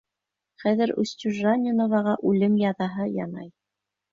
[0.63, 3.53] Хәҙер Устюжаниноваға үлем язаһы янай.